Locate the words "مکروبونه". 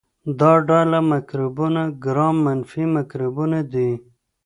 1.11-1.81, 2.95-3.59